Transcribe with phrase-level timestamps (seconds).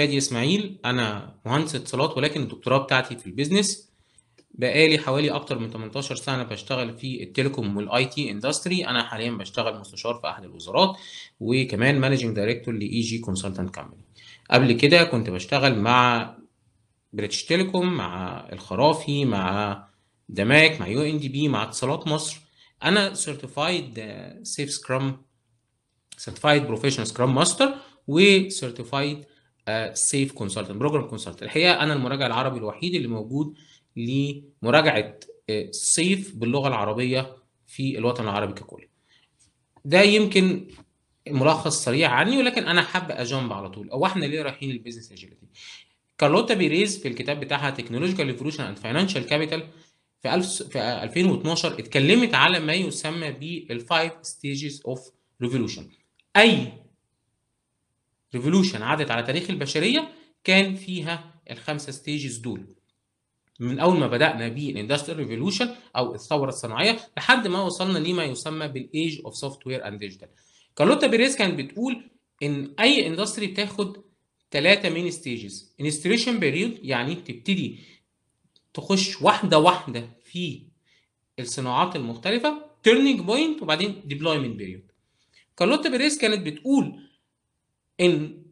[0.00, 3.90] فادي إسماعيل أنا مهندس اتصالات ولكن الدكتوراه بتاعتي في ال business
[4.54, 9.30] بقالي حوالي أكتر من 18 سنة بشتغل في ال telecom وال IT industry أنا حاليا
[9.30, 10.96] بشتغل مستشار في أحد الوزارات
[11.40, 14.02] وكمان managing director ل AG consultant company
[14.50, 16.34] قبل كده كنت بشتغل مع
[17.12, 19.84] British Telecom مع الخرافي مع
[20.28, 22.40] داماك مع UNDP مع اتصالات مصر.
[22.84, 24.04] أنا certified
[24.42, 25.22] SAFe scrum
[26.16, 27.74] certified professional scrum master
[28.08, 29.24] و certified
[29.94, 33.54] SAFe consultant program consultant الحقيقة أنا المراجع العربي الوحيد اللي موجود
[33.96, 35.14] لمراجعة
[35.70, 38.86] SAFe باللغة العربية في الوطن العربي ككل.
[39.84, 40.66] ده يمكن
[41.28, 43.90] ملخص سريع عني ولكن أنا حابب أ jump على طول.
[43.90, 45.46] أو إحنا ليه رايحين ال business agility
[46.18, 49.66] كارلوتا بيريز في الكتاب بتاعها Technological Revolution and Financial Capital
[50.22, 55.10] في في 2012 اتكلمت على ما يسمى بال five stages of
[55.42, 55.88] revolution
[56.36, 56.72] أي
[58.34, 60.08] revolution عدت على تاريخ البشرية
[60.44, 62.66] كان فيها الخمسة stages دول.
[63.60, 68.68] من أول ما بدأنا بال industrial revolution أو الثورة الصناعية لحد ما وصلنا لما يسمى
[68.68, 70.28] بال age of software and digital
[70.76, 72.10] كارلوتا بيريز كانت بتقول
[72.42, 73.96] إن أي industry بتاخد
[74.50, 77.78] ثلاثة مين stages installation period يعني تبتدي
[78.74, 80.62] تخش واحدة واحدة في
[81.38, 84.82] الصناعات المختلفة turning point وبعدين deployment period
[85.56, 87.09] كارلوتا بيريز كانت بتقول
[88.00, 88.42] إن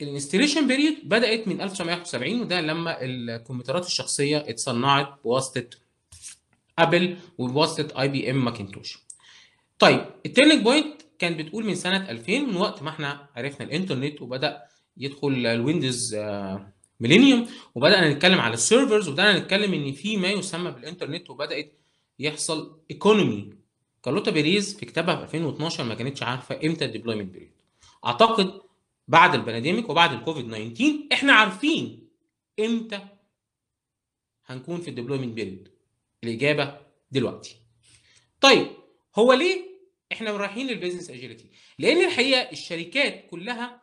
[0.00, 5.66] ال installation period بدأت من 1971 وده لما الكمبيوترات الشخصية اتصنعت بواسطة
[6.78, 8.98] Apple وبواسطة IBM Macintosh
[9.78, 14.22] طيب ال turning point كانت بتقول من سنة 2000 من وقت ما إحنا عرفنا الإنترنت
[14.22, 14.62] وبدأ
[14.96, 16.16] يدخل ال Windows
[17.00, 21.72] Millennium وبدأنا نتكلم على ال servers وبدأنا نتكلم إن في ما يسمى بالإنترنت وبدأت
[22.18, 23.50] يحصل economy
[24.02, 27.50] كارلوتا بيريز في كتابها في 2012 ما كانتش عارفة إمتى ال deployment period
[28.06, 28.60] أعتقد
[29.08, 32.08] بعد ال pandemic وبعد الكوفيد 19 إحنا عارفين
[32.60, 33.08] إمتى
[34.46, 35.72] هنكون في ال deployment period
[36.24, 37.56] الإجابة دلوقتي.
[38.40, 38.66] طيب
[39.16, 39.70] هو ليه
[40.12, 43.82] إحنا رايحين لل business agility لأن الحقيقة الشركات كلها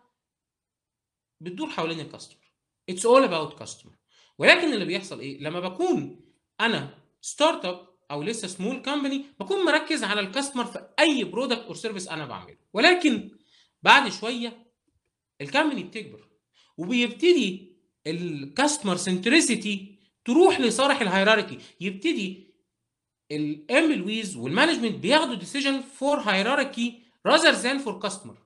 [1.41, 2.51] بتدور حوالين ال customer
[2.89, 3.95] it's all about customer
[4.37, 6.21] ولكن اللي بيحصل إيه؟ لما بكون
[6.61, 11.73] أنا startup أو لسه small company بكون مركز على ال customer في أي product أو
[11.73, 12.57] service أنا بعمله.
[12.73, 13.36] ولكن
[13.87, 14.65] بعد شوية
[15.41, 16.27] ال company بتكبر
[16.77, 17.77] وبيبتدي
[18.07, 22.53] ال customer centricity تروح لصالح ال hierarchy يبتدي
[23.31, 28.37] ال M always وال management بياخدوا decision for hierarchy rather than for customer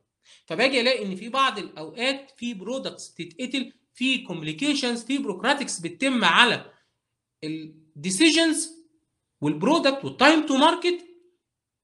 [0.45, 6.71] فباجي ألاقي إن في بعض الأوقات في products تتقتل في communications في bureaucratics بتتم على
[7.43, 8.71] ال decisions
[9.41, 11.10] وال product وال time to market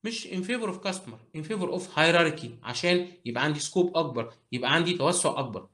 [0.07, 4.73] مش in favor of customer in favor of hierarchy عشان يبقى عندي scope أكبر يبقى
[4.73, 5.67] عندي توسع أكبر.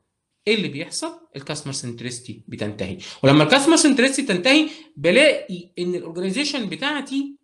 [0.47, 2.97] إيه اللي بيحصل؟ ال customer centricity بتنتهي.
[3.23, 7.38] ولما ال customer centricity تنتهي بلاقي إن ال organization بتاعتي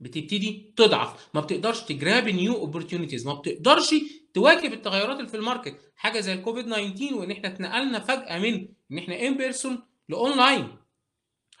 [0.00, 1.28] بتبتدي تضعف.
[1.34, 3.94] ما بتقدرش ت grab new opportunities ما بتقدرش
[4.34, 5.92] تواكب التغيرات اللي في ال market.
[5.96, 10.68] حاجة زي الكوفيد 19 وإن إحنا اتنقلنا فجأة من إن إحنا in person ل online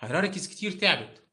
[0.00, 1.23] hierarchies كتير تعبت.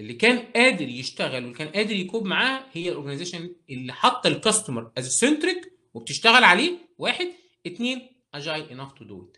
[0.00, 4.28] اللي كان قادر يشتغل واللي كان قادر ي cope معاه هي ال organization اللي حاطة
[4.28, 6.78] ال customer as centric وبتشتغل عليه.
[6.98, 7.28] واحد.
[7.66, 9.36] اثنين agile enough to do it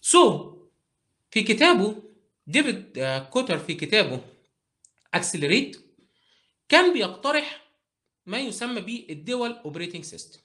[0.00, 0.56] so
[1.30, 2.02] في كتابه
[2.46, 2.98] ديفيد
[3.30, 4.20] كوتر في كتابه
[5.14, 5.80] Accelerate
[6.68, 7.62] كان بيقترح
[8.26, 10.40] ما يسمى بال dual operating system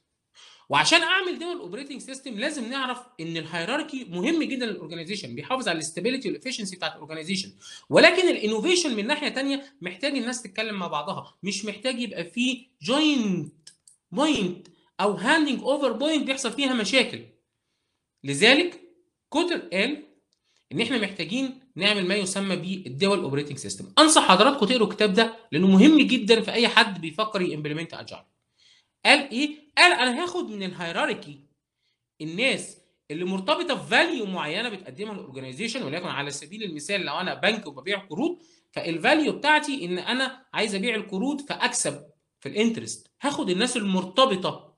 [0.69, 5.67] وعشان اعمل dual operating system لازم نعرف ان ال hierarchy مهم جدا لل organization بيحافظ
[5.67, 7.51] على ال stability وال efficiency بتاعت ال organization
[7.89, 11.35] ولكن ال innovation من ناحية ثانية محتاج الناس تتكلم مع بعضها.
[11.43, 13.53] مش محتاج يبقى فيه joint
[14.11, 14.67] point
[14.99, 17.21] أو handing over point بيحصل فيها مشاكل.
[18.23, 18.81] لذلك
[19.29, 20.03] كوتر قال
[20.71, 25.35] إن إحنا محتاجين نعمل ما يسمى بال dual operating system أنصح حضراتكم تقروا الكتاب ده
[25.51, 28.21] لأنه مهم جدا في أي حد بيفكر ي implement agile
[29.05, 31.39] قال إيه؟ قال أنا هاخد من ال hierarchy
[32.21, 32.77] الناس
[33.11, 37.67] اللي مرتبطة ب value معينة بتقدمها ال organization وليكن على سبيل المثال لو أنا بنك
[37.67, 38.39] وببيع قروض
[38.71, 42.05] فال value بتاعتي إن أنا عايز أبيع القروض فأكسب
[42.39, 44.77] في ال interest هاخد الناس المرتبطة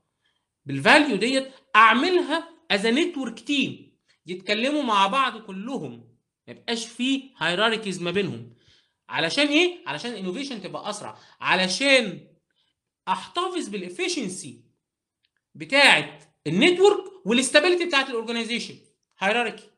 [0.66, 3.90] بال value ديت أعملها as network team
[4.26, 5.90] يتكلموا مع بعض كلهم.
[6.46, 8.54] ما يبقاش في hierarchies ما بينهم.
[9.08, 11.18] علشان إيه؟ علشان ال innovation تبقى أسرع.
[11.40, 12.26] علشان
[13.08, 14.60] أحتفظ بال efficiency
[15.54, 18.74] بتاعة ال network وال stability بتاعة ال organization
[19.18, 19.70] hierarchy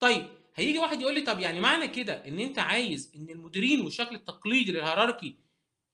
[0.00, 4.14] طيب هيجي واحد يقول لي طب يعني معنى كده إن أنت عايز إن المديرين والشكل
[4.14, 5.34] التقليدي لل hierarchy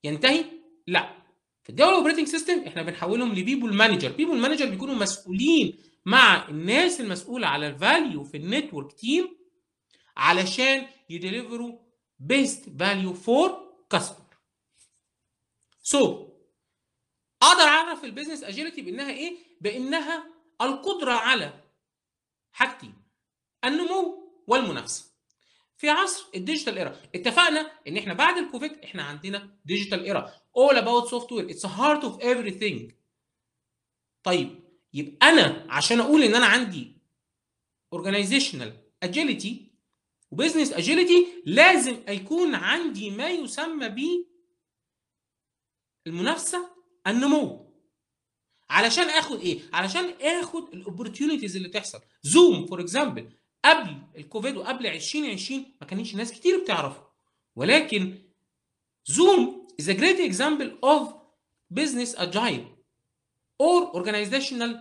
[0.05, 0.45] ينتهي؟
[0.87, 1.17] لا.
[1.63, 5.79] في ال dual ال operating system إحنا بنحولهم ل people manager people manager بيكونوا مسؤولين
[6.05, 9.37] مع الناس المسؤولة على ال value في ال network team
[10.17, 11.79] علشان ي deliver
[12.19, 14.26] وا best value for customer
[15.87, 16.29] so
[17.43, 20.27] أقدر أعرف ال business agility بإنها إيه؟ بإنها
[20.61, 21.61] القدرة على
[22.53, 22.95] حاجتين
[23.65, 25.05] النمو والمنافسة.
[25.77, 30.75] في عصر ال digital era اتفقنا إن إحنا بعد الكوفيد إحنا عندنا digital era all
[30.77, 32.93] about software it's a heart of everything.
[34.23, 34.61] طيب
[34.95, 36.93] يبقى أنا عشان أقول إن أنا عندي
[37.95, 38.71] organizational
[39.05, 39.53] agility
[40.31, 44.27] و business agility لازم يكون عندي ما يسمى ب
[46.07, 46.71] المنافسة
[47.07, 47.67] النمو.
[48.71, 52.01] علشان آخد إيه؟ علشان آخد ال opportunities اللي تحصل.
[52.23, 53.29] Zoom for example
[53.65, 57.07] قبل الكوفيد وقبل 2020 ما كانش ناس كتير بتعرفه.
[57.57, 58.19] ولكن
[59.07, 61.15] Zoom is a great example of
[61.75, 62.67] business agile
[63.63, 64.73] or organizational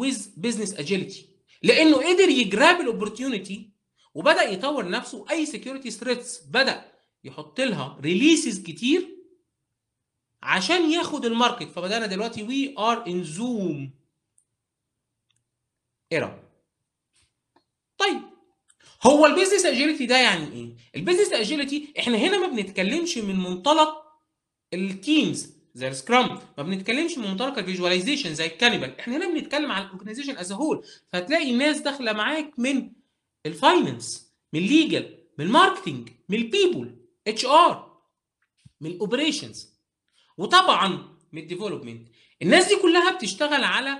[0.00, 1.24] with business agility.
[1.62, 3.70] لأنه قدر ي grab ال opportunity
[4.14, 5.24] وبدأ يطور نفسه.
[5.30, 6.92] أي security threats بدأ
[7.24, 9.17] يحط لها releases كتير
[10.42, 11.70] عشان ياخد ال market.
[11.70, 13.90] فبدانا دلوقتي we are in Zoom
[16.12, 16.42] era
[17.98, 18.20] طيب
[19.06, 23.36] هو ال business agility ده يعني إيه؟ ال business agility إحنا هنا ما بنتكلمش من
[23.36, 24.04] منطلق
[24.74, 29.16] ال teams زي ال Scrum ما بنتكلمش من منطلق ال visualization زي ال Kanban إحنا
[29.16, 32.92] هنا بنتكلم عن ال organization as whole فهتلاقي الناس داخلة معاك من
[33.46, 36.96] ال finance من ال legal من ال marketing من ال
[37.26, 38.02] people HR
[38.80, 39.77] من ال operations
[40.38, 42.08] وطبعا من ال development
[42.42, 43.98] الناس دي كلها بتشتغل على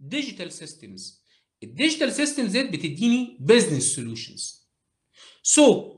[0.00, 1.20] digital systems
[1.62, 4.68] ال digital systems ديت بتديني business solutions
[5.42, 5.96] so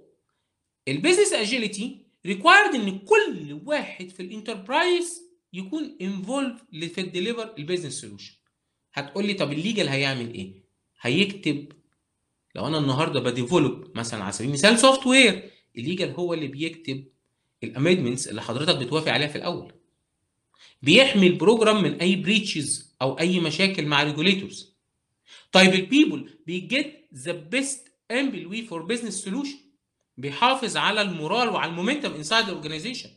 [0.88, 5.22] ال business agility required إن كل واحد في ال enterprise
[5.52, 6.58] يكون involved
[6.94, 8.34] في ال deliver ال business solution
[8.94, 10.62] هتقول لي طب ال legal هيعمل إيه؟
[11.00, 11.72] هيكتب.
[12.54, 17.04] لو أنا النهارده ب develop مثلا على سبيل المثال software ال legal هو اللي بيكتب
[17.64, 19.72] ال amendments اللي حضرتك بتوافق عليها في الأول.
[20.82, 24.72] بيحمي ال program من أي breaches أو أي مشاكل مع regulators
[25.52, 29.58] طيب ال people بي get the best employee for business solution
[30.16, 33.10] بيحافظ على ال morale وعلى المومنتم انسايد الاورجنايزيشن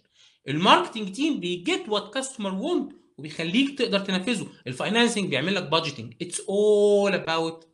[0.47, 4.47] الماركتنج تيم بيجيت وات كاستمر وونت وبيخليك تقدر تنفذه.
[4.67, 7.67] ال financing بيعمل لك budgeting it's all about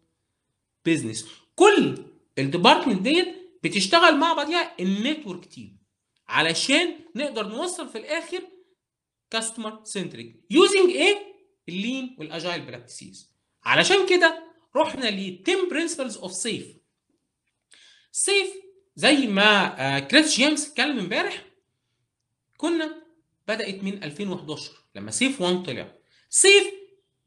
[0.86, 1.96] business كل
[2.40, 3.28] ال department ديت
[3.64, 5.78] بتشتغل مع بعضيها ال network team
[6.28, 8.40] علشان نقدر نوصل في الآخر
[9.32, 11.18] customer centric using إيه
[11.70, 13.32] ال lean وال agile practices
[13.64, 14.44] علشان كده
[14.76, 16.68] رحنا ل 10 principles of SAFe
[18.12, 18.48] SAFe
[18.96, 21.46] زي ما كريس جيمس اتكلم امبارح
[22.58, 22.96] كنا
[23.48, 25.96] بدأت من 2011 لما SAFe 1 طلع.
[26.30, 26.68] SAFe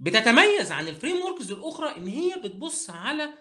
[0.01, 3.35] بتتميز عن ال frameworks الأخرى إن هي بتبص على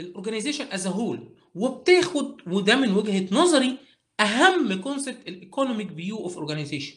[0.00, 3.78] ال organization as whole وبتاخد وده من وجهة نظري
[4.20, 6.96] أهم concept ال economic view of organization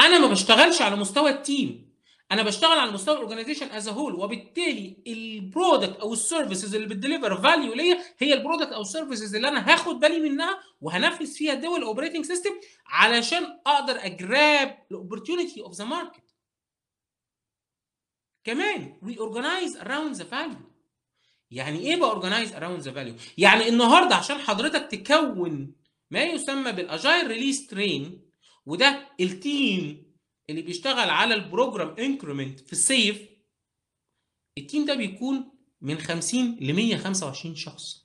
[0.00, 1.92] أنا ما بشتغلش على مستوى ال team
[2.32, 6.86] أنا بشتغل على مستوى ال organization as whole وبالتالي ال product أو ال services اللي
[6.86, 10.60] بت deliver value ليا هي ال product أو ال services اللي أنا هاخد بالي منها
[10.80, 12.50] وهنفذ فيها ال dual ال operating system
[12.86, 16.34] علشان أقدر أ grab ال opportunity of the market
[18.44, 20.56] كمان we organize around the value
[21.50, 25.74] يعني إيه ب organize around the value يعني النهارده عشان حضرتك تكون
[26.10, 28.21] ما يسمى بال agile release train
[28.66, 30.12] وده ال team
[30.50, 33.28] اللي بيشتغل على ال program increment في ال SAFe
[34.58, 35.50] ال team ده بيكون
[35.80, 38.02] من 50 ل 125 شخص.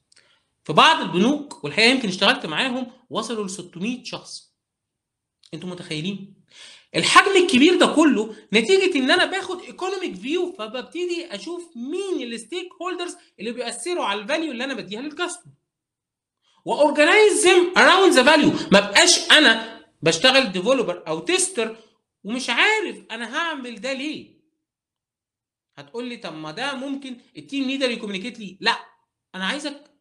[0.64, 4.54] في بعض البنوك والحقيقة يمكن اشتغلت معاهم وصلوا ل 600 شخص.
[5.54, 6.34] أنتوا متخيلين؟
[6.96, 13.15] الحجم الكبير ده كله نتيجة إن أنا باخد economic view فببتدي أشوف مين ال stakeholders
[13.40, 15.53] اللي بيأثروا على ال value اللي أنا بديها لل customer
[16.65, 21.77] و organize them around the value ما بقاش أنا بشتغل developer أو tester
[22.24, 24.38] ومش عارف أنا هعمل ده ليه.
[25.77, 28.58] هتقول لي طب ما ده ممكن ال team leader ي communicate لي.
[28.62, 28.86] لا
[29.36, 29.94] أنا عايزك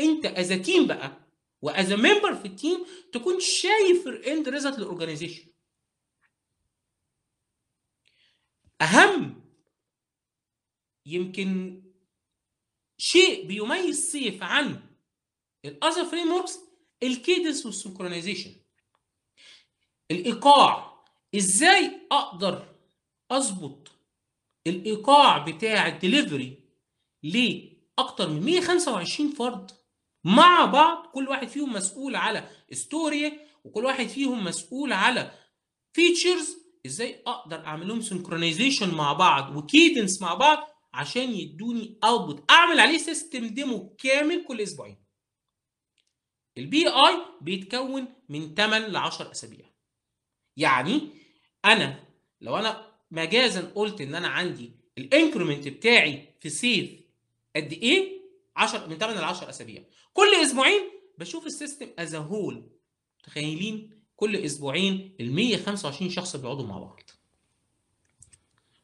[0.00, 1.28] أنت as team بقى
[1.62, 5.48] و as member في ال team تكون شايف ال end result لل organization
[8.82, 9.44] أهم
[11.06, 11.82] يمكن
[12.98, 14.80] شيء بيميز SAFe عن
[15.64, 16.58] ال other frameworks
[17.02, 18.54] ال cadence وال synchronization
[20.10, 20.98] الإيقاع.
[21.36, 22.74] إزاي أقدر
[23.30, 23.92] أظبط
[24.66, 26.58] الإيقاع بتاع الدليفري
[27.22, 29.70] لاكتر من 125 فرد
[30.24, 35.30] مع بعض؟ كل واحد فيهم مسؤول على story وكل واحد فيهم مسؤول على
[35.92, 42.50] features إزاي أقدر أعمل لهم synchronization مع بعض و cadence مع بعض عشان يدوني output
[42.50, 44.96] أعمل عليه system demo كامل كل أسبوعين.
[46.58, 49.67] ال PI بيتكون من 8 ل 10 أسابيع.
[50.58, 51.08] يعني
[51.64, 52.04] أنا
[52.40, 57.00] لو أنا مجازا قلت إن أنا عندي ال increment بتاعي في SAFe
[57.56, 58.18] قد إيه؟
[58.56, 59.84] 10 من 8 ل 10 أسابيع.
[60.12, 62.70] كل أسبوعين بشوف ال system as whole
[63.20, 67.00] متخيلين كل أسبوعين ال 125 شخص بيقعدوا مع بعض.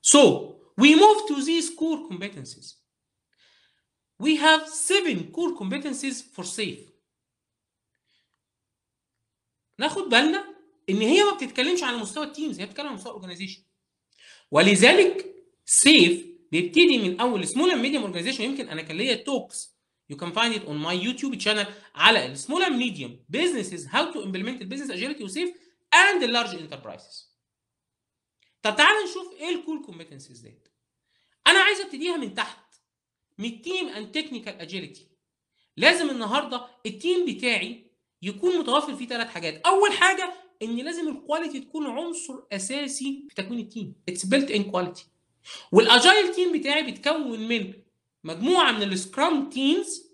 [0.02, 2.74] So we move to these core competencies.
[4.18, 6.90] We have seven core competencies for SAFe.
[9.78, 10.53] ناخد بالنا
[10.90, 13.62] إن هي ما بتتكلمش على مستوى ال teams هي بتتكلم على مستوى ال organization
[14.50, 15.34] ولذلك
[15.64, 19.74] SAFe بيبتدي من أول small and medium organization يمكن أنا كان ليا talks
[20.12, 24.12] You can find it on my YouTube channel على ال small and medium businesses how
[24.14, 25.50] to implement ال business agility و SAFe
[26.20, 27.34] the large enterprises.
[28.62, 30.68] طب تعالى نشوف إيه ال core competencies ديت.
[31.46, 32.74] أنا عايز أبتديها من تحت
[33.38, 35.08] من ال team and technical agility.
[35.76, 37.90] لازم النهارده ال team بتاعي
[38.22, 40.32] يكون متوفر فيه ثلاث حاجات، أول حاجة
[40.62, 43.94] إن لازم ال quality تكون عنصر أساسي في تكوين ال team.
[44.08, 45.06] It's built in quality.
[45.72, 47.75] وال agile team بتاعي بيتكون من
[48.25, 50.10] مجموعة من ال scrum teams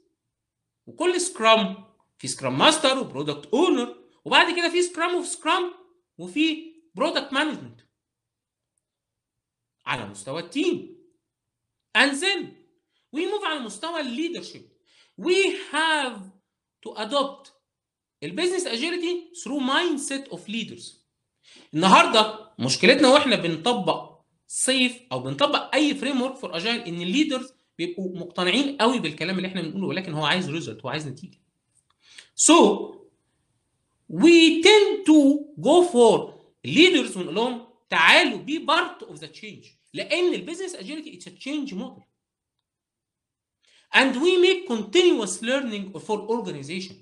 [0.87, 1.85] وكل scrum
[2.19, 5.73] في scrum master و product owner وبعد كده في scrum of scrum
[6.19, 7.81] وفي product management
[9.87, 11.01] على مستوى ال team
[11.99, 12.45] and then
[13.17, 14.71] we move على مستوى ال leadership
[15.21, 16.19] we have
[16.87, 17.51] to adopt
[18.23, 21.01] ال business agility through mindset of leaders
[21.75, 28.19] النهارده مشكلتنا وإحنا بنطبق SAFe أو بنطبق أي framework for agile إن ال leaders بيبقوا
[28.19, 31.39] مقتنعين قوي بالكلام اللي إحنا بنقوله ولكن هو عايز result هو عايز نتيجة.
[32.35, 32.55] So
[34.13, 36.35] we tend to go for
[36.67, 41.75] leaders ونقول لهم تعالوا be part of the change لأن ال business agility it's change
[41.75, 42.05] model.
[43.95, 46.95] And we make continuous learning for organization.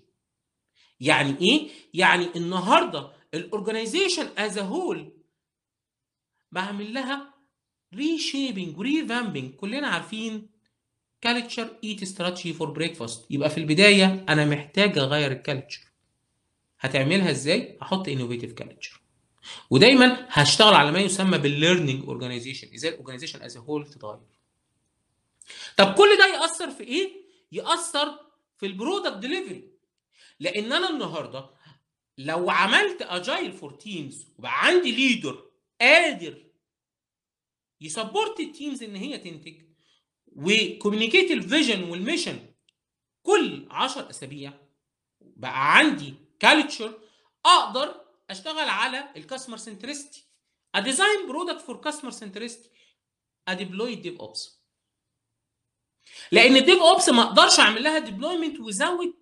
[1.00, 5.12] يعني إيه؟ يعني النهارده ال organization as whole
[6.52, 7.34] بعمل لها
[7.94, 10.48] reshaping و revamping كلنا عارفين
[11.20, 15.80] culture eat strategy for breakfast يبقى في البداية أنا محتاج أغير ال culture
[16.80, 19.00] هتعملها إزاي؟ أحط innovative culture
[19.70, 24.18] ودايما هشتغل على ما يسمى بال learning organization إزاي ال organization as whole تتغير؟
[25.76, 27.10] طب كل ده يأثر في إيه؟
[27.52, 28.18] يأثر
[28.56, 29.64] في ال product delivery
[30.40, 31.50] لأن أنا النهارده
[32.18, 36.44] لو عملت agile for teams وبقى عندي leader قادر
[37.80, 39.62] ي support ال teams ان هي تنتج
[40.26, 42.54] و communicate ال vision وال mission
[43.22, 44.52] كل 10 أسابيع
[45.20, 47.00] بقى عندي culture
[47.46, 50.28] أقدر اشتغل على ال customer centricity
[50.74, 52.70] ا design product for customer centricity
[53.48, 54.58] ا deploy DevOps.
[56.32, 59.14] لأن ال DevOps ما أقدرش اعمل لها deployment without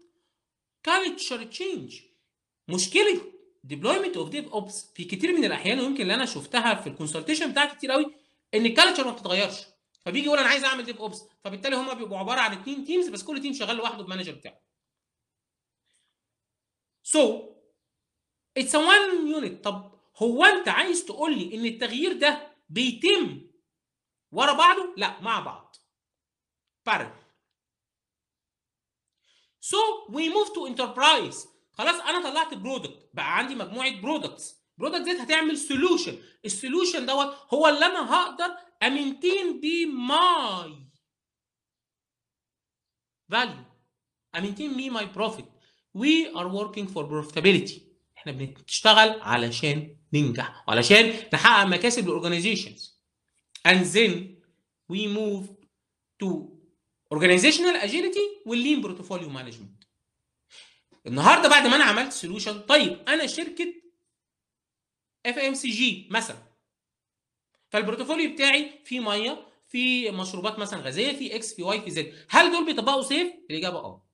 [0.86, 2.00] culture change.
[2.68, 3.32] مشكلة
[3.64, 7.76] deployment of DevOps في كتير من الأحيان ويمكن اللي أنا شفتها في ال consultation بتاعتي
[7.76, 8.14] كتير قوي
[8.54, 9.66] إن ال culture ما بتتغيرش.
[10.04, 13.42] فبيجي يقول أنا عايز أعمل DevOps فبالتالي هم بيبقوا عبارة عن اثنين teams بس كل
[13.42, 14.60] team شغال لوحده ب manager بتاعه.
[17.02, 17.52] So
[18.56, 23.50] it's one unit طب هو أنت عايز تقول لي إن التغيير ده بيتم
[24.32, 25.76] ورا بعضه؟ لا مع بعض.
[26.86, 27.25] Parallel
[29.70, 29.76] so
[30.10, 35.58] we move to enterprise خلاص أنا طلعت product بقى عندي مجموعة products product ديت هتعمل
[35.58, 40.86] solution ال solution دوت هو اللي أنا هقدر ا maintain بيه my
[43.30, 43.64] value
[44.36, 45.46] ا maintain بيه my profit
[45.94, 47.86] we are working for profitability
[48.18, 52.96] إحنا بنشتغل علشان ننجح وعلشان نحقق مكاسب لل organizations
[53.68, 54.12] and then
[54.92, 55.44] we move
[56.22, 56.55] to
[57.14, 59.84] organizational agility وال lean portfolio management
[61.06, 63.74] النهارده بعد ما أنا عملت solution طيب أنا شركة
[65.26, 66.42] FMCG مثلا.
[67.68, 72.26] فال portfolio بتاعي فيه مية في مشروبات مثلا غازية في X في Y في Z
[72.30, 74.06] هل دول بيطبقوا SAFe الإجابة آه.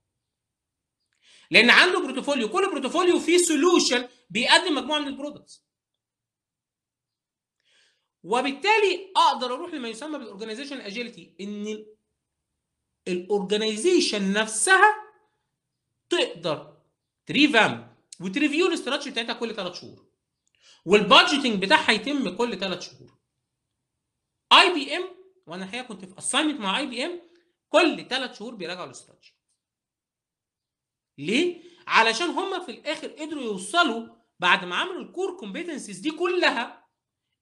[1.50, 5.64] لأن عنده portfolio كل portfolio فيه solution بيقدم مجموعة من ال products
[8.22, 11.86] وبالتالي أقدر أروح لما يسمى بال organization agility إن
[13.08, 14.94] ال organization نفسها
[16.10, 16.76] تقدر
[17.26, 20.06] ت revamp وت review ال strategy بتاعتها كل ثلاث شهور.
[20.84, 23.18] وال budgeting بتاعها يتم كل ثلاث شهور.
[24.52, 25.04] IBM
[25.46, 27.20] وأنا الحقيقة كنت في assignment مع IBM
[27.68, 29.34] كل ثلاث شهور بيراجعوا الاستراتيجي.
[31.18, 36.88] ليه؟ علشان هم في الآخر قدروا يوصلوا بعد ما عملوا ال core competencies دي كلها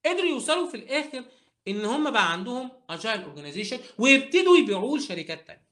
[0.06, 1.24] قدروا يوصلوا في الآخر
[1.68, 5.70] إن هم بقى عندهم agile organization ويبتدوا يبيعوه لشركات تانية.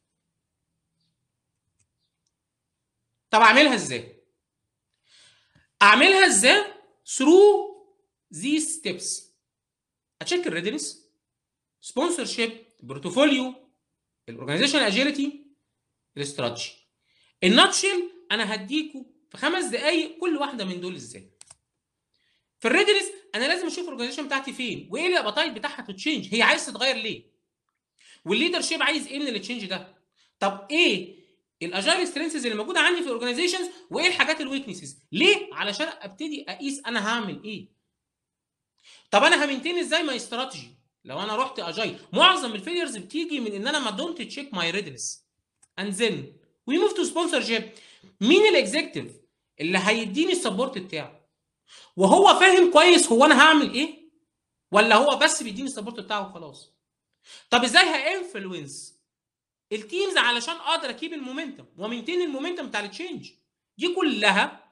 [3.31, 4.23] طب أعملها إزاي؟
[5.83, 6.65] أعملها إزاي
[7.07, 7.75] through
[8.35, 9.23] these steps.
[10.23, 11.09] أتشيك ال readiness
[11.81, 13.55] سبونسرشيب بورتفوليو
[14.29, 15.47] ال organization اجيلتي
[16.17, 16.73] الاستراتيجي.
[17.45, 21.31] الناتشل أنا هديكوا في خمس دقائق كل واحدة من دول إزاي؟
[22.61, 26.43] في الريدنس أنا لازم أشوف الاورجانيزيشن بتاعتي فين وإيه ال appetite بتاعها to change هي
[26.43, 27.23] عايز تتغير ليه؟
[28.25, 29.95] وال leadership عايز إيه من ال change ده؟
[30.41, 31.17] طب إيه
[31.63, 35.89] ال agile strengths اللي موجودة عندي في ال organizations وإيه الحاجات ال weaknesses ليه؟ علشان
[36.01, 37.67] أبتدي أقيس أنا هعمل إيه؟
[39.11, 40.71] طب أنا ه maintain إزاي my strategy
[41.05, 44.71] لو أنا رحت agile معظم ال failures بتيجي من إن أنا ما don't check my
[44.71, 45.25] readiness
[45.79, 46.33] and then
[46.67, 47.71] we move to sponsorship
[48.21, 49.13] مين ال executive
[49.61, 51.18] اللي هيديني ال support بتاعه؟
[51.97, 54.11] وهو فاهم كويس هو أنا هعمل إيه؟
[54.73, 56.73] ولا هو بس بيديني ال support بتاعه وخلاص؟
[57.51, 58.99] طب إزاي هأ influence
[59.73, 63.31] ال teams علشان أقدر أ keep ال momentum؟ و maintain ال momentum بتاع ال change
[63.79, 64.69] دي كلها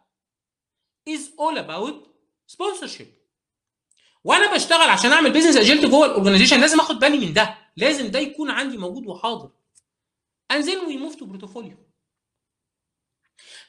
[1.11, 2.09] is all about
[2.53, 3.07] sponsorship.
[4.25, 7.59] وأنا بشتغل عشان أعمل business agility جوه ال organization لازم آخد بالي من ده.
[7.77, 9.51] لازم ده يكون عندي موجود وحاضر.
[10.53, 11.77] then we move to portfolio.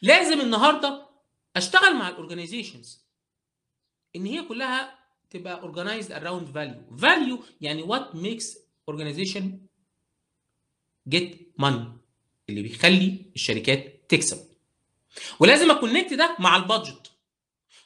[0.01, 1.10] لازم النهارده
[1.55, 3.07] أشتغل مع ال organizations
[4.17, 7.01] إن هي كلها تبقى organized around value.
[7.01, 8.57] Value يعني what makes
[8.91, 9.43] organization
[11.15, 11.88] get money.
[12.50, 14.47] اللي بيخلي الشركات تكسب.
[15.39, 17.12] ولازم أ connect ده مع ال budget.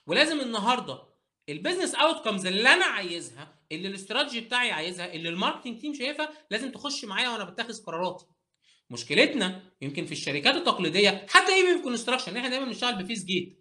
[0.08, 1.04] ولازم النهارده
[1.50, 6.30] ال business outcomes اللي أنا عايزها اللي الاستراتيجي بتاعي عايزها اللي ال marketing team شايفها
[6.52, 8.26] لازم تخش معايا وأنا بتخذ قراراتي.
[8.90, 13.60] مشكلتنا يمكن في الشركات التقليدية حتى even في construction إحنا دايما بنشتغل ب phase gate.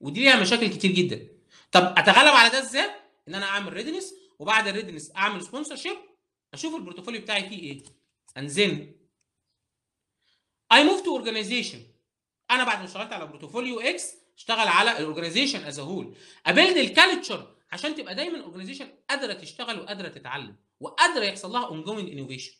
[0.00, 1.28] ودي ليها مشاكل كتير جدا.
[1.72, 2.90] طب أتغلب على ده إزاي؟
[3.28, 5.96] إن أنا أعمل readiness وبعد ال readiness أعمل sponsorship
[6.54, 7.84] أشوف ال portfolio بتاعي فيه إيه.
[8.48, 8.98] then
[10.74, 11.78] I move to organization.
[12.50, 16.76] أنا بعد ما اشتغلت على portfolio X اشتغل على ال organization as whole أ build
[16.76, 22.10] ال culture عشان تبقى دايما ال organization قادرة تشتغل وقادرة تتعلم وقادرة يحصل لها ongoing
[22.10, 22.52] innovation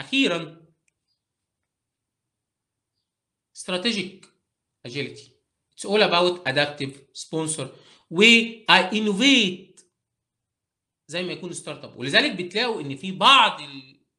[0.00, 0.66] أخيرا
[3.56, 4.26] strategic
[4.84, 5.32] agility.
[5.72, 7.68] It's all about adaptive sponsor.
[8.10, 8.22] و
[8.70, 9.82] I innovate.
[11.08, 13.60] زي ما يكون startup ولذلك بتلاقوا إن في بعض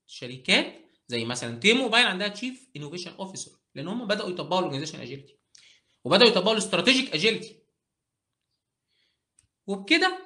[0.07, 5.37] الشركات زي مثلا T-Mobile عندها chief innovation officer لأن هم بدأوا يطبقوا ال organization agility
[6.03, 7.55] وبدأوا يطبقوا ال strategic agility
[9.67, 10.19] وبكده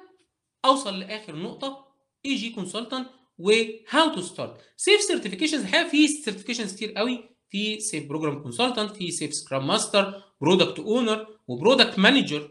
[0.64, 1.94] أوصل لآخر نقطة
[2.26, 7.28] agile consultant و how to start SAFe certifications الحقيقة في certifications كتير قوي.
[7.48, 12.50] في SAFe program consultant في SAFe scrum master product owner و product manager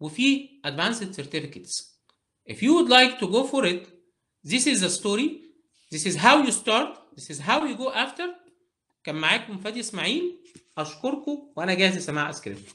[0.00, 2.00] وفي ادفانسد سيرتيفيكيتس
[2.50, 3.86] if you would like to go for it
[4.46, 5.28] this is the story
[5.92, 8.26] this is how you start this is how you go after
[9.04, 10.38] كان معاكم فادي اسماعيل
[10.78, 12.72] اشكركم وانا جاهز لسماع اسئلتكم